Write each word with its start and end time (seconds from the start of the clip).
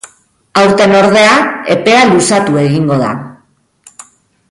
Aurten, 0.61 0.93
ordea, 0.99 1.35
epea 1.75 2.01
luzatu 2.15 2.59
egingo 2.65 2.99
da. 3.07 3.11